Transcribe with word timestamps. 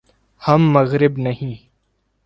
ہم 0.41 0.61
مغرب 0.73 1.17
نہیں۔ 1.17 1.55